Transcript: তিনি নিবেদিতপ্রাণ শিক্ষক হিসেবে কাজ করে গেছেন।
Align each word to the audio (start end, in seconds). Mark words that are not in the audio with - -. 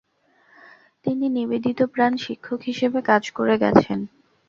তিনি 1.05 1.25
নিবেদিতপ্রাণ 1.35 2.11
শিক্ষক 2.25 2.59
হিসেবে 2.69 2.99
কাজ 3.09 3.23
করে 3.37 3.55
গেছেন। 3.63 3.99